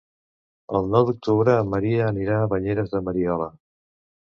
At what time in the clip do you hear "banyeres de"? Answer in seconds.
2.57-3.07